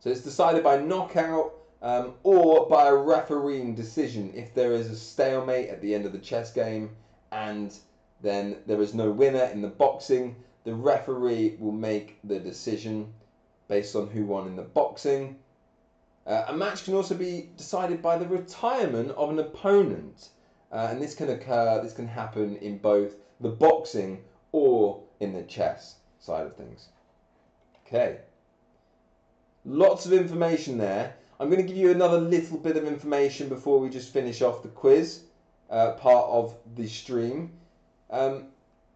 So 0.00 0.10
it's 0.10 0.22
decided 0.22 0.64
by 0.64 0.78
knockout 0.78 1.52
um, 1.82 2.14
or 2.22 2.68
by 2.68 2.88
a 2.88 2.94
refereeing 2.94 3.74
decision 3.74 4.32
if 4.34 4.54
there 4.54 4.72
is 4.72 4.90
a 4.90 4.96
stalemate 4.96 5.70
at 5.70 5.80
the 5.80 5.94
end 5.94 6.06
of 6.06 6.12
the 6.12 6.18
chess 6.18 6.52
game 6.52 6.90
and 7.32 7.74
then 8.22 8.56
there 8.66 8.82
is 8.82 8.92
no 8.94 9.10
winner 9.10 9.44
in 9.44 9.62
the 9.62 9.68
boxing, 9.68 10.36
the 10.64 10.74
referee 10.74 11.56
will 11.58 11.72
make 11.72 12.18
the 12.24 12.38
decision 12.38 13.12
based 13.68 13.96
on 13.96 14.08
who 14.08 14.26
won 14.26 14.46
in 14.46 14.56
the 14.56 14.62
boxing. 14.62 15.38
Uh, 16.26 16.44
a 16.48 16.52
match 16.52 16.84
can 16.84 16.94
also 16.94 17.14
be 17.14 17.48
decided 17.56 18.02
by 18.02 18.18
the 18.18 18.26
retirement 18.26 19.10
of 19.12 19.30
an 19.30 19.38
opponent. 19.38 20.28
Uh, 20.70 20.88
and 20.90 21.00
this 21.00 21.14
can 21.14 21.30
occur, 21.30 21.80
this 21.82 21.94
can 21.94 22.06
happen 22.06 22.56
in 22.56 22.78
both 22.78 23.14
the 23.40 23.48
boxing 23.48 24.22
or 24.52 25.02
in 25.20 25.32
the 25.32 25.42
chess 25.44 25.96
side 26.18 26.46
of 26.46 26.54
things. 26.56 26.88
Okay. 27.86 28.18
Lots 29.64 30.06
of 30.06 30.12
information 30.12 30.78
there. 30.78 31.14
I'm 31.40 31.48
going 31.48 31.62
to 31.62 31.66
give 31.66 31.78
you 31.78 31.90
another 31.90 32.18
little 32.18 32.58
bit 32.58 32.76
of 32.76 32.84
information 32.84 33.48
before 33.48 33.80
we 33.80 33.88
just 33.88 34.12
finish 34.12 34.42
off 34.42 34.62
the 34.62 34.68
quiz 34.68 35.22
uh, 35.70 35.92
part 35.92 36.26
of 36.28 36.54
the 36.76 36.86
stream. 36.86 37.52
Um, 38.10 38.48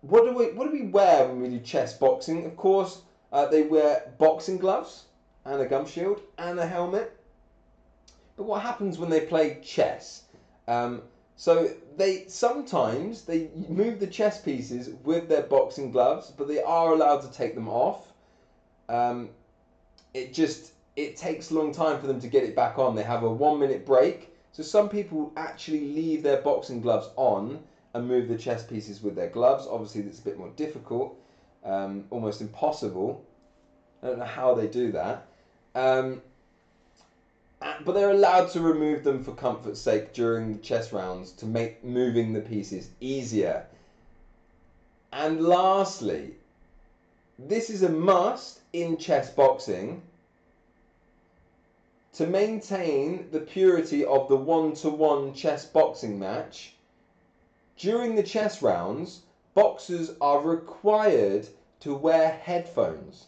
what 0.03 0.27
do 0.27 0.35
we 0.35 0.53
what 0.53 0.67
do 0.67 0.73
we 0.73 0.89
wear 0.89 1.27
when 1.27 1.41
we 1.41 1.49
do 1.49 1.59
chess 1.61 1.95
boxing? 1.95 2.45
Of 2.45 2.55
course, 2.55 3.01
uh, 3.33 3.47
they 3.47 3.63
wear 3.63 4.13
boxing 4.19 4.59
gloves 4.59 5.05
and 5.47 5.63
a 5.63 5.65
gum 5.65 5.87
shield 5.87 6.21
and 6.37 6.59
a 6.59 6.67
helmet. 6.67 7.17
But 8.37 8.45
what 8.45 8.61
happens 8.61 8.99
when 8.99 9.09
they 9.09 9.21
play 9.21 9.61
chess? 9.65 10.25
Um, 10.69 11.01
so 11.37 11.71
they 11.97 12.27
sometimes 12.29 13.23
they 13.23 13.49
move 13.71 14.01
the 14.01 14.07
chess 14.07 14.39
pieces 14.43 14.91
with 15.03 15.31
their 15.31 15.45
boxing 15.45 15.91
gloves, 15.91 16.31
but 16.37 16.47
they 16.47 16.63
are 16.63 16.93
allowed 16.93 17.23
to 17.23 17.33
take 17.33 17.55
them 17.55 17.71
off. 17.71 18.13
Um, 18.91 19.31
it 20.13 20.35
just 20.35 20.74
it 20.97 21.17
takes 21.17 21.51
a 21.51 21.55
long 21.55 21.73
time 21.73 21.99
for 22.01 22.07
them 22.07 22.21
to 22.21 22.29
get 22.29 22.45
it 22.45 22.55
back 22.55 22.79
on. 22.79 22.95
They 22.95 23.03
have 23.03 23.23
a 23.23 23.31
one 23.31 23.59
minute 23.59 23.85
break. 23.85 24.31
So 24.53 24.63
some 24.63 24.89
people 24.89 25.33
actually 25.37 25.93
leave 25.93 26.23
their 26.23 26.37
boxing 26.37 26.81
gloves 26.81 27.09
on 27.17 27.61
and 27.93 28.07
move 28.07 28.29
the 28.29 28.37
chess 28.37 28.63
pieces 28.63 29.03
with 29.03 29.17
their 29.17 29.29
gloves. 29.29 29.67
Obviously, 29.67 30.03
it's 30.03 30.21
a 30.21 30.23
bit 30.23 30.39
more 30.39 30.51
difficult, 30.51 31.17
um, 31.65 32.05
almost 32.11 32.41
impossible. 32.41 33.25
I 34.03 34.09
don't 34.09 34.19
know 34.19 34.25
how 34.25 34.55
they 34.55 34.69
do 34.69 34.93
that. 34.93 35.27
Um, 35.75 36.21
but 37.85 37.93
they're 37.93 38.11
allowed 38.11 38.51
to 38.51 38.61
remove 38.61 39.03
them 39.03 39.25
for 39.25 39.33
comfort's 39.33 39.81
sake 39.81 40.13
during 40.13 40.53
the 40.53 40.59
chess 40.59 40.93
rounds 40.93 41.33
to 41.33 41.47
make 41.47 41.83
moving 41.83 42.33
the 42.33 42.41
pieces 42.41 42.91
easier. 43.01 43.65
And 45.13 45.41
lastly, 45.43 46.35
this 47.39 47.71
is 47.71 47.83
a 47.83 47.89
must 47.89 48.61
in 48.73 48.99
chess 48.99 49.31
boxing 49.31 50.03
to 52.15 52.27
maintain 52.27 53.29
the 53.33 53.41
purity 53.41 54.05
of 54.05 54.29
the 54.29 54.37
one-to-one 54.37 55.35
chess 55.35 55.67
boxing 55.67 56.17
match. 56.17 56.77
During 57.77 58.15
the 58.15 58.23
chess 58.23 58.63
rounds, 58.63 59.23
boxers 59.53 60.13
are 60.21 60.41
required 60.41 61.49
to 61.81 61.93
wear 61.93 62.29
headphones. 62.31 63.27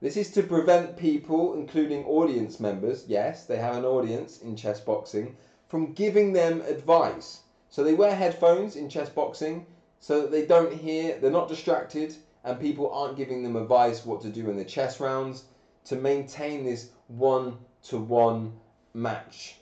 This 0.00 0.18
is 0.18 0.30
to 0.32 0.42
prevent 0.42 0.98
people, 0.98 1.54
including 1.54 2.04
audience 2.04 2.60
members, 2.60 3.06
yes, 3.08 3.46
they 3.46 3.56
have 3.56 3.76
an 3.76 3.84
audience 3.86 4.42
in 4.42 4.54
chess 4.54 4.80
boxing, 4.80 5.34
from 5.68 5.94
giving 5.94 6.34
them 6.34 6.60
advice. 6.60 7.40
So 7.70 7.82
they 7.82 7.94
wear 7.94 8.14
headphones 8.14 8.76
in 8.76 8.90
chess 8.90 9.08
boxing 9.08 9.64
so 10.00 10.20
that 10.20 10.30
they 10.30 10.44
don't 10.44 10.72
hear, 10.72 11.18
they're 11.18 11.30
not 11.30 11.48
distracted, 11.48 12.14
and 12.44 12.60
people 12.60 12.90
aren't 12.90 13.16
giving 13.16 13.42
them 13.42 13.56
advice 13.56 14.04
what 14.04 14.20
to 14.20 14.28
do 14.28 14.50
in 14.50 14.56
the 14.56 14.64
chess 14.64 15.00
rounds 15.00 15.44
to 15.86 15.96
maintain 15.96 16.64
this 16.64 16.90
one 17.08 17.56
to 17.84 17.98
one 17.98 18.52
match. 18.94 19.56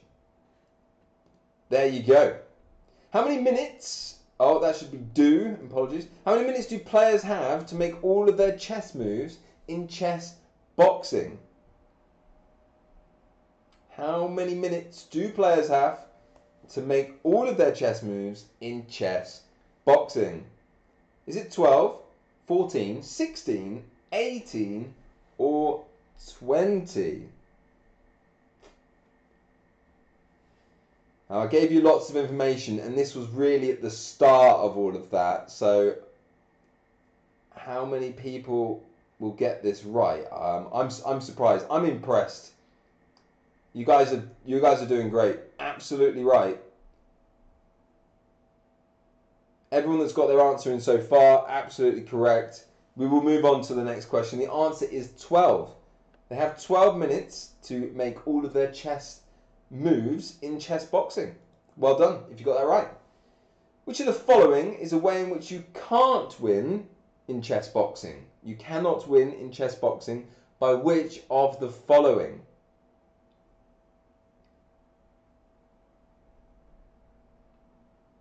There 1.68 1.86
you 1.86 2.02
go. 2.02 2.38
How 3.12 3.24
many 3.24 3.40
minutes? 3.40 4.16
Oh, 4.38 4.60
that 4.60 4.76
should 4.76 4.90
be 4.90 4.98
do. 4.98 5.56
Apologies. 5.64 6.06
How 6.24 6.34
many 6.34 6.46
minutes 6.46 6.66
do 6.66 6.78
players 6.78 7.22
have 7.22 7.66
to 7.66 7.74
make 7.74 8.04
all 8.04 8.28
of 8.28 8.36
their 8.36 8.56
chess 8.56 8.94
moves 8.94 9.38
in 9.66 9.88
chess 9.88 10.34
boxing? 10.76 11.38
How 13.90 14.28
many 14.28 14.54
minutes 14.54 15.04
do 15.04 15.30
players 15.30 15.68
have 15.68 16.00
to 16.70 16.82
make 16.82 17.14
all 17.22 17.48
of 17.48 17.56
their 17.56 17.72
chess 17.72 18.02
moves 18.02 18.44
in 18.60 18.86
chess 18.88 19.42
boxing? 19.84 20.44
Is 21.26 21.36
it 21.36 21.50
12, 21.50 21.99
14, 22.47 23.02
16, 23.02 23.84
18, 24.12 24.94
or 25.38 25.84
20? 26.38 27.28
Now, 31.28 31.41
I 31.41 31.47
gave 31.47 31.73
you 31.73 31.80
lots 31.80 32.10
of 32.10 32.17
information, 32.17 32.78
and 32.78 32.97
this 32.97 33.15
was 33.15 33.28
really 33.28 33.71
at 33.71 33.82
the 33.82 33.91
start 33.91 34.60
of 34.60 34.76
all 34.76 34.95
of 34.95 35.10
that. 35.10 35.50
So, 35.50 35.97
how 37.54 37.84
many 37.84 38.12
people 38.12 38.86
will 39.19 39.32
get 39.32 39.62
this 39.62 39.84
right. 39.84 40.25
Um, 40.32 40.69
I'm 40.73 40.91
I'm 41.06 41.21
surprised. 41.21 41.67
I'm 41.71 41.84
impressed. 41.84 42.52
You 43.73 43.84
guys 43.84 44.12
are 44.12 44.28
you 44.45 44.60
guys 44.60 44.82
are 44.82 44.86
doing 44.86 45.10
great. 45.10 45.39
Absolutely 45.58 46.25
right. 46.25 46.60
Everyone 49.73 49.99
that's 49.99 50.12
got 50.12 50.28
their 50.28 50.41
answer 50.41 50.73
in 50.73 50.80
so 50.80 50.99
far, 50.99 51.45
absolutely 51.49 52.02
correct. 52.02 52.67
We 52.95 53.06
will 53.06 53.23
move 53.23 53.45
on 53.45 53.62
to 53.62 53.75
the 53.75 53.84
next 53.84 54.06
question. 54.06 54.39
The 54.39 54.50
answer 54.50 54.86
is 54.86 55.10
12. 55.21 55.75
They 56.28 56.36
have 56.36 56.62
12 56.62 56.97
minutes 56.97 57.50
to 57.65 57.93
make 57.95 58.26
all 58.26 58.47
of 58.47 58.52
their 58.52 58.71
chess 58.71 59.21
moves 59.70 60.38
in 60.42 60.58
chess 60.60 60.84
boxing. 60.84 61.34
Well 61.76 61.98
done 61.98 62.20
if 62.30 62.38
you 62.38 62.46
got 62.46 62.58
that 62.58 62.66
right. 62.66 62.88
Which 63.84 64.00
of 64.00 64.06
the 64.06 64.12
following 64.12 64.74
is 64.74 64.92
a 64.92 64.98
way 64.98 65.22
in 65.22 65.30
which 65.30 65.50
you 65.50 65.64
can't 65.88 66.38
win 66.40 66.88
in 67.28 67.42
chess 67.42 67.68
boxing? 67.68 68.26
You 68.42 68.56
cannot 68.56 69.08
win 69.08 69.32
in 69.32 69.52
chess 69.52 69.74
boxing 69.74 70.26
by 70.58 70.74
which 70.74 71.22
of 71.30 71.60
the 71.60 71.68
following? 71.68 72.40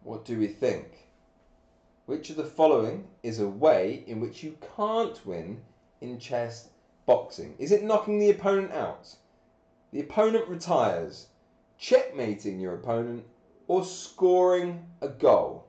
What 0.03 0.25
do 0.25 0.37
we 0.37 0.47
think? 0.47 0.85
Which 2.05 2.29
of 2.29 2.35
the 2.35 2.43
following 2.43 3.07
is 3.23 3.39
a 3.39 3.47
way 3.47 4.03
in 4.05 4.19
which 4.19 4.43
you 4.43 4.55
can't 4.75 5.25
win 5.25 5.61
in 6.01 6.19
chess 6.19 6.69
boxing? 7.07 7.55
Is 7.57 7.71
it 7.71 7.83
knocking 7.83 8.19
the 8.19 8.29
opponent 8.29 8.71
out? 8.71 9.15
The 9.91 10.01
opponent 10.01 10.47
retires, 10.47 11.27
checkmating 11.85 12.59
your 12.59 12.75
opponent, 12.75 13.23
or 13.67 13.85
scoring 13.85 14.85
a 15.01 15.07
goal? 15.07 15.67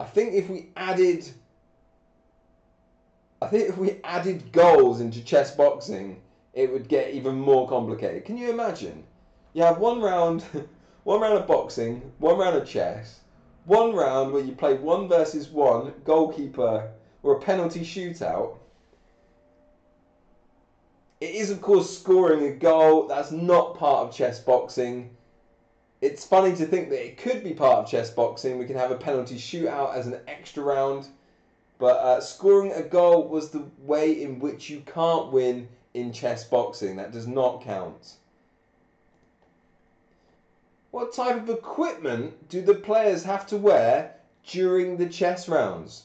I 0.00 0.04
think 0.04 0.34
if 0.34 0.48
we 0.48 0.70
added 0.76 1.30
I 3.42 3.48
think 3.48 3.68
if 3.68 3.76
we 3.76 4.00
added 4.04 4.52
goals 4.52 5.00
into 5.00 5.22
chess 5.22 5.54
boxing, 5.54 6.22
it 6.54 6.72
would 6.72 6.88
get 6.88 7.12
even 7.12 7.34
more 7.34 7.68
complicated. 7.68 8.24
Can 8.24 8.38
you 8.38 8.50
imagine? 8.50 9.02
You 9.52 9.64
have 9.64 9.78
one 9.78 10.00
round 10.00 10.44
one 11.04 11.20
round 11.20 11.38
of 11.38 11.46
boxing, 11.46 12.12
one 12.18 12.38
round 12.38 12.56
of 12.56 12.66
chess, 12.68 13.20
one 13.64 13.92
round 13.94 14.32
where 14.32 14.44
you 14.44 14.52
play 14.52 14.74
one 14.74 15.08
versus 15.08 15.48
one, 15.48 15.92
goalkeeper, 16.04 16.88
or 17.22 17.36
a 17.36 17.40
penalty 17.40 17.80
shootout. 17.80 18.56
It 21.22 21.36
is, 21.36 21.50
of 21.50 21.60
course, 21.60 21.96
scoring 21.96 22.44
a 22.48 22.50
goal. 22.50 23.06
That's 23.06 23.30
not 23.30 23.78
part 23.78 24.08
of 24.08 24.12
chess 24.12 24.40
boxing. 24.40 25.10
It's 26.00 26.26
funny 26.26 26.52
to 26.56 26.66
think 26.66 26.88
that 26.88 27.06
it 27.06 27.16
could 27.16 27.44
be 27.44 27.54
part 27.54 27.78
of 27.78 27.88
chess 27.88 28.10
boxing. 28.10 28.58
We 28.58 28.64
can 28.64 28.74
have 28.74 28.90
a 28.90 28.96
penalty 28.96 29.36
shootout 29.36 29.94
as 29.94 30.08
an 30.08 30.18
extra 30.26 30.64
round. 30.64 31.06
But 31.78 31.98
uh, 31.98 32.20
scoring 32.20 32.72
a 32.72 32.82
goal 32.82 33.28
was 33.28 33.50
the 33.50 33.64
way 33.84 34.20
in 34.20 34.40
which 34.40 34.68
you 34.68 34.82
can't 34.84 35.30
win 35.30 35.68
in 35.94 36.12
chess 36.12 36.42
boxing. 36.42 36.96
That 36.96 37.12
does 37.12 37.28
not 37.28 37.62
count. 37.62 38.14
What 40.90 41.14
type 41.14 41.36
of 41.36 41.50
equipment 41.50 42.48
do 42.48 42.62
the 42.62 42.74
players 42.74 43.22
have 43.22 43.46
to 43.46 43.56
wear 43.56 44.16
during 44.44 44.96
the 44.96 45.08
chess 45.08 45.48
rounds? 45.48 46.02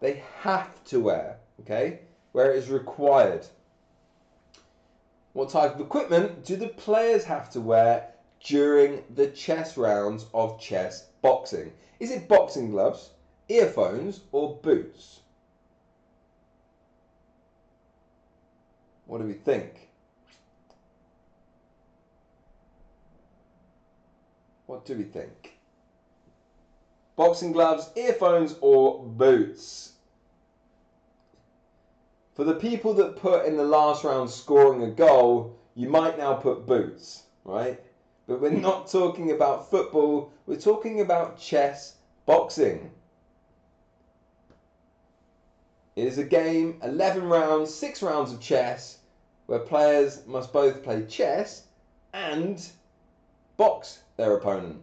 They 0.00 0.22
have 0.40 0.82
to 0.84 0.98
wear, 0.98 1.36
okay? 1.60 1.98
Where 2.32 2.52
it 2.52 2.58
is 2.58 2.70
required. 2.70 3.46
What 5.34 5.50
type 5.50 5.74
of 5.74 5.80
equipment 5.80 6.44
do 6.44 6.56
the 6.56 6.68
players 6.68 7.24
have 7.24 7.50
to 7.50 7.60
wear 7.60 8.08
during 8.44 9.04
the 9.14 9.28
chess 9.28 9.76
rounds 9.76 10.26
of 10.34 10.60
chess 10.60 11.06
boxing? 11.22 11.72
Is 12.00 12.10
it 12.10 12.28
boxing 12.28 12.70
gloves, 12.70 13.10
earphones, 13.48 14.20
or 14.32 14.56
boots? 14.62 15.20
What 19.06 19.18
do 19.18 19.26
we 19.26 19.34
think? 19.34 19.88
What 24.66 24.84
do 24.84 24.96
we 24.96 25.04
think? 25.04 25.58
Boxing 27.14 27.52
gloves, 27.52 27.90
earphones, 27.94 28.56
or 28.60 29.02
boots? 29.02 29.91
For 32.42 32.48
the 32.52 32.54
people 32.58 32.92
that 32.94 33.14
put 33.14 33.46
in 33.46 33.56
the 33.56 33.62
last 33.62 34.02
round 34.02 34.28
scoring 34.28 34.82
a 34.82 34.90
goal, 34.90 35.54
you 35.76 35.88
might 35.88 36.18
now 36.18 36.34
put 36.34 36.66
boots, 36.66 37.22
right? 37.44 37.80
But 38.26 38.40
we're 38.40 38.50
not 38.50 38.90
hmm. 38.90 38.98
talking 38.98 39.30
about 39.30 39.70
football, 39.70 40.32
we're 40.44 40.56
talking 40.56 41.00
about 41.00 41.38
chess 41.38 41.94
boxing. 42.26 42.90
It 45.94 46.08
is 46.08 46.18
a 46.18 46.24
game, 46.24 46.80
11 46.82 47.22
rounds, 47.22 47.72
6 47.72 48.02
rounds 48.02 48.32
of 48.32 48.40
chess, 48.40 48.98
where 49.46 49.60
players 49.60 50.26
must 50.26 50.52
both 50.52 50.82
play 50.82 51.04
chess 51.04 51.62
and 52.12 52.60
box 53.56 54.00
their 54.16 54.36
opponent. 54.36 54.82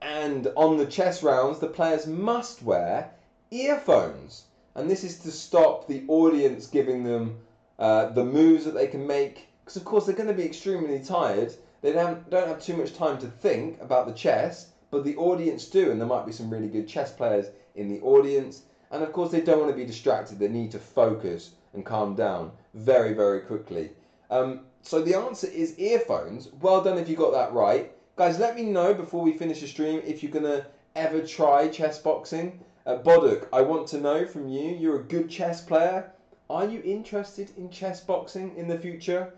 And 0.00 0.46
on 0.54 0.76
the 0.76 0.86
chess 0.86 1.24
rounds, 1.24 1.58
the 1.58 1.66
players 1.66 2.06
must 2.06 2.62
wear 2.62 3.10
earphones. 3.50 4.44
And 4.74 4.90
this 4.90 5.04
is 5.04 5.18
to 5.20 5.30
stop 5.30 5.86
the 5.86 6.04
audience 6.08 6.66
giving 6.66 7.04
them 7.04 7.38
uh, 7.78 8.06
the 8.10 8.24
moves 8.24 8.64
that 8.64 8.74
they 8.74 8.86
can 8.86 9.06
make. 9.06 9.48
Because, 9.64 9.76
of 9.76 9.84
course, 9.84 10.06
they're 10.06 10.14
going 10.14 10.28
to 10.28 10.34
be 10.34 10.44
extremely 10.44 11.00
tired. 11.00 11.54
They 11.80 11.92
don't, 11.92 12.28
don't 12.30 12.48
have 12.48 12.62
too 12.62 12.76
much 12.76 12.94
time 12.94 13.18
to 13.18 13.26
think 13.26 13.80
about 13.80 14.06
the 14.06 14.12
chess, 14.12 14.70
but 14.90 15.04
the 15.04 15.16
audience 15.16 15.66
do. 15.66 15.90
And 15.90 16.00
there 16.00 16.08
might 16.08 16.26
be 16.26 16.32
some 16.32 16.50
really 16.50 16.68
good 16.68 16.88
chess 16.88 17.12
players 17.12 17.46
in 17.74 17.88
the 17.88 18.00
audience. 18.00 18.62
And, 18.90 19.02
of 19.02 19.12
course, 19.12 19.30
they 19.30 19.40
don't 19.40 19.60
want 19.60 19.70
to 19.70 19.76
be 19.76 19.86
distracted. 19.86 20.38
They 20.38 20.48
need 20.48 20.70
to 20.72 20.78
focus 20.78 21.52
and 21.72 21.84
calm 21.84 22.14
down 22.14 22.52
very, 22.74 23.12
very 23.12 23.40
quickly. 23.40 23.90
Um, 24.30 24.60
so 24.82 25.00
the 25.00 25.16
answer 25.16 25.46
is 25.46 25.78
earphones. 25.78 26.48
Well 26.60 26.82
done 26.82 26.98
if 26.98 27.08
you 27.08 27.16
got 27.16 27.32
that 27.32 27.52
right. 27.52 27.92
Guys, 28.16 28.38
let 28.38 28.54
me 28.54 28.64
know 28.64 28.94
before 28.94 29.22
we 29.22 29.36
finish 29.36 29.60
the 29.60 29.66
stream 29.66 30.00
if 30.04 30.22
you're 30.22 30.32
going 30.32 30.44
to 30.44 30.66
ever 30.94 31.20
try 31.20 31.68
chess 31.68 31.98
boxing. 31.98 32.60
Uh, 32.86 32.98
Boduk, 32.98 33.48
I 33.50 33.62
want 33.62 33.86
to 33.88 34.00
know 34.00 34.26
from 34.26 34.46
you. 34.46 34.68
You're 34.68 35.00
a 35.00 35.04
good 35.04 35.30
chess 35.30 35.62
player. 35.62 36.12
Are 36.50 36.66
you 36.66 36.82
interested 36.84 37.50
in 37.56 37.70
chess 37.70 38.02
boxing 38.02 38.54
in 38.58 38.68
the 38.68 38.78
future? 38.78 39.32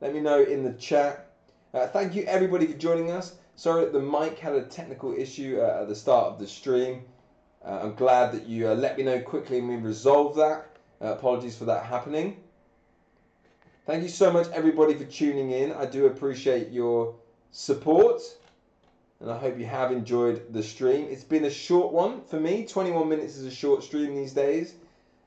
Let 0.00 0.14
me 0.14 0.20
know 0.20 0.42
in 0.42 0.64
the 0.64 0.72
chat. 0.72 1.26
Uh, 1.74 1.86
thank 1.88 2.14
you 2.14 2.22
everybody 2.22 2.66
for 2.66 2.78
joining 2.78 3.10
us. 3.10 3.34
Sorry 3.56 3.84
that 3.84 3.92
the 3.92 4.00
mic 4.00 4.38
had 4.38 4.54
a 4.54 4.62
technical 4.62 5.12
issue 5.12 5.58
uh, 5.60 5.82
at 5.82 5.88
the 5.88 5.94
start 5.94 6.28
of 6.28 6.38
the 6.38 6.46
stream. 6.46 7.02
Uh, 7.62 7.80
I'm 7.82 7.94
glad 7.94 8.32
that 8.32 8.46
you 8.46 8.70
uh, 8.70 8.74
let 8.74 8.96
me 8.96 9.04
know 9.04 9.20
quickly 9.20 9.58
and 9.58 9.68
we 9.68 9.76
resolved 9.76 10.38
that. 10.38 10.64
Uh, 11.02 11.08
apologies 11.08 11.58
for 11.58 11.66
that 11.66 11.84
happening. 11.84 12.38
Thank 13.84 14.02
you 14.02 14.08
so 14.08 14.30
much, 14.30 14.48
everybody, 14.48 14.94
for 14.94 15.04
tuning 15.04 15.50
in. 15.50 15.72
I 15.72 15.84
do 15.84 16.06
appreciate 16.06 16.70
your 16.70 17.16
support, 17.50 18.22
and 19.20 19.30
I 19.30 19.38
hope 19.38 19.58
you 19.58 19.66
have 19.66 19.90
enjoyed 19.92 20.52
the 20.52 20.62
stream. 20.62 21.06
It's 21.10 21.24
been 21.24 21.44
a 21.44 21.50
short 21.50 21.92
one 21.92 22.22
for 22.22 22.38
me. 22.38 22.64
21 22.64 23.08
minutes 23.08 23.36
is 23.36 23.46
a 23.46 23.50
short 23.50 23.82
stream 23.82 24.14
these 24.14 24.32
days, 24.32 24.74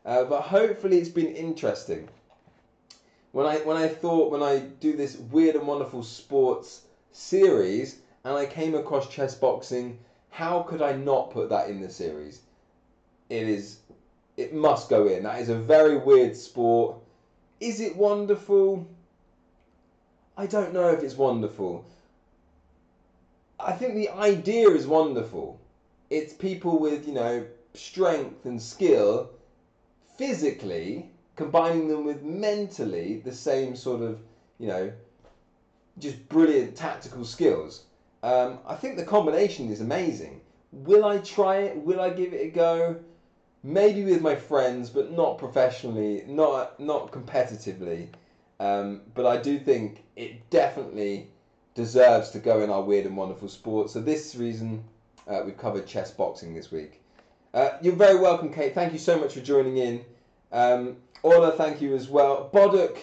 uh, 0.06 0.23
but 0.25 0.41
hopefully 0.41 0.97
it's 0.97 1.10
been 1.10 1.36
interesting. 1.36 2.08
When 3.32 3.45
I 3.45 3.58
when 3.58 3.77
I 3.77 3.88
thought 3.88 4.32
when 4.32 4.43
I 4.43 4.60
do 4.60 4.95
this 4.95 5.17
weird 5.17 5.56
and 5.56 5.67
wonderful 5.67 6.04
sports 6.04 6.82
series, 7.12 7.97
and 8.23 8.36
I 8.36 8.45
came 8.45 8.75
across 8.75 9.10
chess 9.10 9.36
boxing, 9.36 9.99
how 10.30 10.63
could 10.63 10.82
I 10.82 10.93
not 10.93 11.32
put 11.32 11.49
that 11.49 11.69
in 11.69 11.82
the 11.82 11.89
series? 11.89 12.41
It 13.30 13.47
is, 13.47 13.77
it 14.36 14.54
must 14.54 14.89
go 14.89 15.08
in. 15.08 15.23
That 15.23 15.39
is 15.39 15.47
a 15.47 15.56
very 15.56 15.97
weird 15.97 16.36
sport 16.36 16.97
is 17.62 17.80
it 17.80 17.95
wonderful? 17.95 18.88
I 20.36 20.47
don't 20.47 20.73
know 20.73 20.89
if 20.89 21.04
it's 21.04 21.15
wonderful. 21.15 21.86
I 23.63 23.74
think 23.74 23.95
the 23.95 24.10
idea 24.10 24.69
is 24.69 24.88
wonderful. 24.88 25.60
It's 26.10 26.34
people 26.34 26.80
with, 26.80 27.08
you 27.08 27.13
know, 27.13 27.45
strength 27.74 28.45
and 28.45 28.62
skill 28.62 29.30
physically 30.17 31.10
combining 31.36 31.88
them 31.88 32.04
with 32.04 32.24
mentally 32.24 33.15
the 33.24 33.32
same 33.32 33.76
sort 33.76 34.02
of, 34.02 34.19
you 34.60 34.67
know, 34.67 34.91
just 35.97 36.28
brilliant 36.30 36.76
tactical 36.76 37.26
skills. 37.26 37.82
Um, 38.24 38.60
I 38.65 38.76
think 38.76 38.97
the 38.97 39.04
combination 39.04 39.69
is 39.69 39.82
amazing. 39.82 40.41
Will 40.71 41.06
I 41.06 41.19
try 41.19 41.58
it? 41.58 41.78
Will 41.78 42.00
I 42.00 42.10
give 42.10 42.34
it 42.34 42.45
a 42.45 42.50
go? 42.50 42.97
maybe 43.63 44.04
with 44.04 44.21
my 44.21 44.36
friends, 44.36 44.89
but 44.89 45.12
not 45.12 45.38
professionally, 45.38 46.24
not 46.28 46.80
not 46.80 47.12
competitively. 47.12 48.08
Um, 48.60 49.02
but 49.13 49.26
I 49.26 49.38
do 49.38 49.58
think 49.58 50.04
it 50.15 50.50
definitely 50.50 51.28
deserves 51.73 52.31
to 52.31 52.39
go 52.39 52.62
in 52.62 52.69
our 52.69 52.81
weird 52.81 53.05
and 53.05 53.17
wonderful 53.17 53.49
sport. 53.49 53.89
So 53.89 54.01
this 54.01 54.36
reason 54.36 54.84
uh, 55.27 55.41
we've 55.45 55.57
covered 55.57 55.88
chess 55.88 56.12
boxing 56.12 56.53
this 56.53 56.71
week. 56.71 57.01
Uh, 57.53 57.71
you're 57.81 57.95
very 57.95 58.19
welcome, 58.19 58.53
Kate. 58.53 58.73
Thank 58.73 58.93
you 58.93 58.99
so 58.99 59.19
much 59.19 59.34
for 59.34 59.41
joining 59.41 59.77
in. 59.77 60.05
Um, 60.51 60.97
Ola, 61.23 61.51
thank 61.51 61.81
you 61.81 61.95
as 61.95 62.07
well. 62.07 62.49
Boduk, 62.53 62.97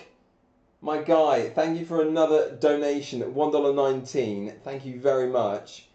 my 0.81 1.03
guy, 1.03 1.51
thank 1.51 1.79
you 1.79 1.85
for 1.85 2.03
another 2.03 2.57
donation 2.57 3.23
at 3.23 3.33
one 3.33 3.53
dollar 3.53 3.73
nineteen. 3.73 4.55
Thank 4.65 4.85
you 4.85 5.01
very 5.01 5.29
much. 5.29 5.87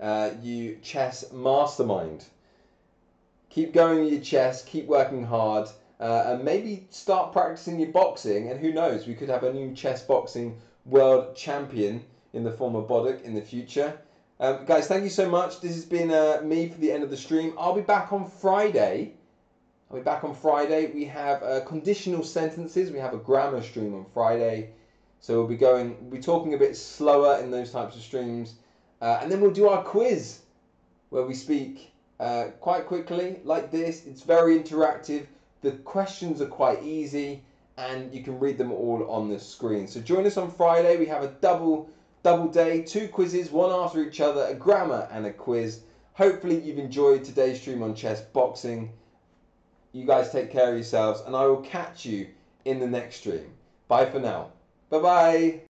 Uh, 0.00 0.30
you 0.42 0.78
chess 0.82 1.32
mastermind 1.32 2.24
keep 3.52 3.74
going 3.74 4.00
with 4.00 4.12
your 4.12 4.22
chess, 4.22 4.64
keep 4.64 4.86
working 4.86 5.24
hard, 5.24 5.68
uh, 6.00 6.24
and 6.28 6.42
maybe 6.44 6.86
start 6.90 7.32
practicing 7.32 7.78
your 7.78 7.90
boxing. 7.90 8.50
And 8.50 8.58
who 8.58 8.72
knows, 8.72 9.06
we 9.06 9.14
could 9.14 9.28
have 9.28 9.44
a 9.44 9.52
new 9.52 9.74
chess 9.74 10.02
boxing 10.02 10.56
world 10.86 11.36
champion 11.36 12.02
in 12.32 12.44
the 12.44 12.52
form 12.52 12.74
of 12.74 12.86
Boduk 12.86 13.22
in 13.22 13.34
the 13.34 13.42
future. 13.42 13.98
Um, 14.40 14.64
guys, 14.64 14.88
thank 14.88 15.04
you 15.04 15.10
so 15.10 15.28
much. 15.28 15.60
This 15.60 15.74
has 15.74 15.84
been 15.84 16.10
uh, 16.10 16.40
me 16.42 16.68
for 16.68 16.78
the 16.78 16.90
end 16.90 17.04
of 17.04 17.10
the 17.10 17.16
stream. 17.16 17.54
I'll 17.58 17.74
be 17.74 17.82
back 17.82 18.12
on 18.12 18.28
Friday. 18.28 19.14
I'll 19.90 19.98
be 19.98 20.02
back 20.02 20.24
on 20.24 20.34
Friday. 20.34 20.90
We 20.92 21.04
have 21.04 21.42
uh, 21.42 21.60
conditional 21.60 22.24
sentences. 22.24 22.90
We 22.90 22.98
have 22.98 23.14
a 23.14 23.18
grammar 23.18 23.62
stream 23.62 23.94
on 23.94 24.06
Friday. 24.12 24.70
So 25.20 25.38
we'll 25.38 25.46
be 25.46 25.56
going, 25.56 25.96
we'll 26.00 26.10
be 26.10 26.20
talking 26.20 26.54
a 26.54 26.56
bit 26.56 26.76
slower 26.76 27.38
in 27.40 27.50
those 27.50 27.70
types 27.70 27.94
of 27.94 28.02
streams. 28.02 28.54
Uh, 29.00 29.18
and 29.20 29.30
then 29.30 29.40
we'll 29.40 29.52
do 29.52 29.68
our 29.68 29.84
quiz 29.84 30.40
where 31.10 31.24
we 31.24 31.34
speak 31.34 31.92
uh, 32.18 32.46
quite 32.60 32.86
quickly 32.86 33.38
like 33.44 33.70
this. 33.70 34.06
It's 34.06 34.22
very 34.22 34.58
interactive. 34.58 35.26
The 35.60 35.72
questions 35.72 36.40
are 36.40 36.46
quite 36.46 36.82
easy, 36.82 37.42
and 37.76 38.12
you 38.12 38.24
can 38.24 38.40
read 38.40 38.58
them 38.58 38.72
all 38.72 39.08
on 39.08 39.28
the 39.28 39.38
screen. 39.38 39.86
So 39.86 40.00
join 40.00 40.26
us 40.26 40.36
on 40.36 40.50
Friday. 40.50 40.96
We 40.96 41.06
have 41.06 41.22
a 41.22 41.28
double 41.40 41.88
double 42.22 42.48
day, 42.48 42.82
two 42.82 43.08
quizzes, 43.08 43.50
one 43.50 43.70
after 43.70 44.02
each 44.02 44.20
other, 44.20 44.46
a 44.46 44.54
grammar 44.54 45.08
and 45.10 45.26
a 45.26 45.32
quiz. 45.32 45.82
Hopefully 46.14 46.60
you've 46.60 46.78
enjoyed 46.78 47.24
today's 47.24 47.60
stream 47.60 47.82
on 47.82 47.94
chess 47.94 48.20
boxing. 48.20 48.92
You 49.92 50.06
guys 50.06 50.30
take 50.30 50.50
care 50.50 50.68
of 50.70 50.74
yourselves, 50.74 51.22
and 51.26 51.36
I 51.36 51.46
will 51.46 51.62
catch 51.62 52.04
you 52.04 52.28
in 52.64 52.80
the 52.80 52.86
next 52.86 53.16
stream. 53.16 53.52
Bye 53.88 54.06
for 54.06 54.20
now. 54.20 54.52
Bye 54.90 54.98
bye. 54.98 55.60